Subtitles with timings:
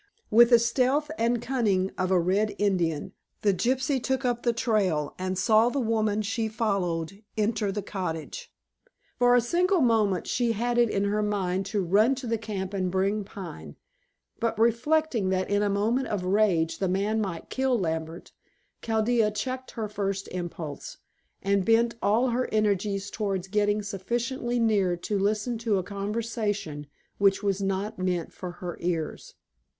[0.31, 3.13] With the stealth and cunning of a Red Indian,
[3.43, 8.51] the gypsy took up the trail, and saw the woman she followed enter the cottage.
[9.19, 12.73] For a single moment she had it in her mind to run to the camp
[12.73, 13.75] and bring Pine,
[14.39, 18.31] but reflecting that in a moment of rage the man might kill Lambert,
[18.81, 20.97] Chaldea checked her first impulse,
[21.43, 26.87] and bent all her energies towards getting sufficiently near to listen to a conversation
[27.19, 29.35] which was not meant for her ears.